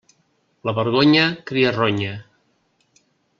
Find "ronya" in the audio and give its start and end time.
1.79-2.17